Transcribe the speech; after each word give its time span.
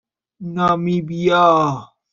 نامیبیا 0.53 1.49